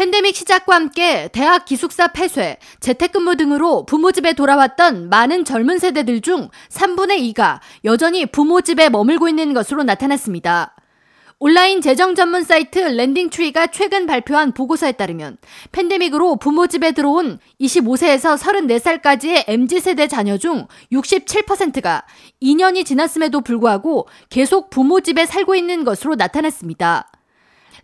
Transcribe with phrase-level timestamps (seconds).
[0.00, 6.48] 팬데믹 시작과 함께 대학 기숙사 폐쇄, 재택근무 등으로 부모 집에 돌아왔던 많은 젊은 세대들 중
[6.70, 10.74] 3분의 2가 여전히 부모 집에 머물고 있는 것으로 나타났습니다.
[11.38, 15.36] 온라인 재정 전문 사이트 랜딩트리가 최근 발표한 보고서에 따르면
[15.70, 22.06] 팬데믹으로 부모 집에 들어온 25세에서 34살까지의 MZ세대 자녀 중 67%가
[22.42, 27.10] 2년이 지났음에도 불구하고 계속 부모 집에 살고 있는 것으로 나타났습니다.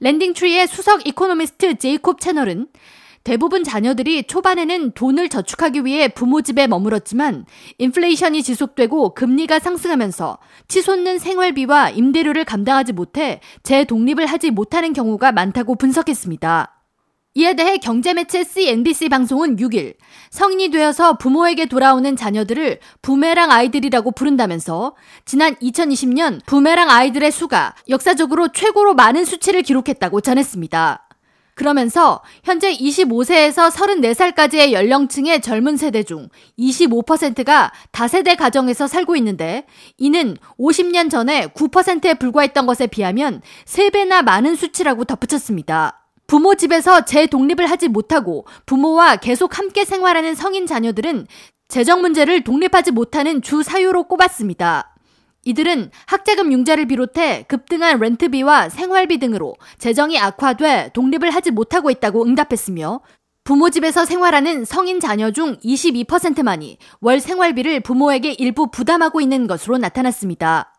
[0.00, 2.68] 랜딩트리의 수석 이코노미스트 제이콥 채널은
[3.26, 7.44] 대부분 자녀들이 초반에는 돈을 저축하기 위해 부모 집에 머물었지만
[7.78, 16.75] 인플레이션이 지속되고 금리가 상승하면서 치솟는 생활비와 임대료를 감당하지 못해 재독립을 하지 못하는 경우가 많다고 분석했습니다.
[17.36, 19.94] 이에 대해 경제매체 CNBC 방송은 6일
[20.30, 28.94] 성인이 되어서 부모에게 돌아오는 자녀들을 부메랑 아이들이라고 부른다면서 지난 2020년 부메랑 아이들의 수가 역사적으로 최고로
[28.94, 31.02] 많은 수치를 기록했다고 전했습니다.
[31.54, 39.66] 그러면서 현재 25세에서 34살까지의 연령층의 젊은 세대 중 25%가 다세대 가정에서 살고 있는데
[39.98, 46.05] 이는 50년 전에 9%에 불과했던 것에 비하면 3배나 많은 수치라고 덧붙였습니다.
[46.26, 51.26] 부모 집에서 재독립을 하지 못하고 부모와 계속 함께 생활하는 성인 자녀들은
[51.68, 54.94] 재정 문제를 독립하지 못하는 주 사유로 꼽았습니다.
[55.44, 63.00] 이들은 학자금 융자를 비롯해 급등한 렌트비와 생활비 등으로 재정이 악화돼 독립을 하지 못하고 있다고 응답했으며
[63.44, 70.75] 부모 집에서 생활하는 성인 자녀 중 22%만이 월 생활비를 부모에게 일부 부담하고 있는 것으로 나타났습니다.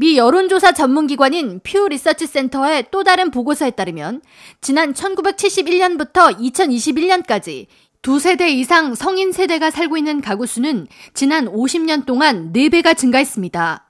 [0.00, 4.22] 미 여론조사 전문기관인 퓨 리서치 센터의 또 다른 보고서에 따르면
[4.60, 7.66] 지난 1971년부터 2021년까지
[8.00, 13.88] 두 세대 이상 성인 세대가 살고 있는 가구 수는 지난 50년 동안 4배가 증가했습니다.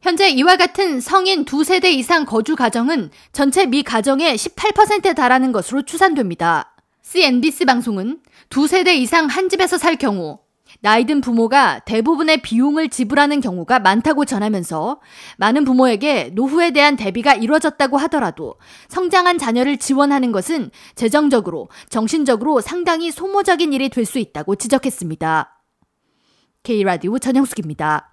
[0.00, 5.82] 현재 이와 같은 성인 두 세대 이상 거주 가정은 전체 미 가정의 18%에 달하는 것으로
[5.82, 6.74] 추산됩니다.
[7.02, 10.38] CNBC 방송은 두 세대 이상 한 집에서 살 경우
[10.82, 15.00] 나이든 부모가 대부분의 비용을 지불하는 경우가 많다고 전하면서
[15.36, 18.56] 많은 부모에게 노후에 대한 대비가 이루어졌다고 하더라도
[18.88, 25.62] 성장한 자녀를 지원하는 것은 재정적으로, 정신적으로 상당히 소모적인 일이 될 수 있다고 지적했습니다.
[26.62, 28.09] K라디오 전영숙입니다.